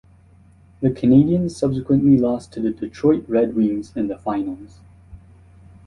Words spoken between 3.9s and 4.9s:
in the finals.